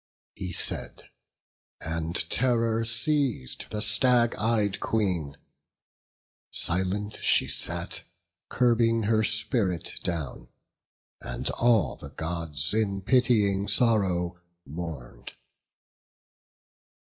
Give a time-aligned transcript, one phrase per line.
[0.33, 1.11] He said,
[1.79, 5.37] and terror seiz'd the stag ey'd Queen:
[6.49, 8.01] Silent she sat,
[8.49, 10.47] curbing her spirit down,
[11.21, 15.33] And all the Gods in pitying sorrow mourn'd.